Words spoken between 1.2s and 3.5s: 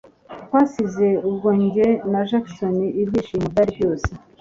ubwo njye na Jackson ibyishimo